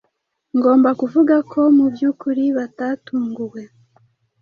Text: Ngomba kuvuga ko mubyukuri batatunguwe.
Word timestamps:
Ngomba 0.57 0.89
kuvuga 0.99 1.35
ko 1.51 1.59
mubyukuri 1.75 2.43
batatunguwe. 2.57 3.61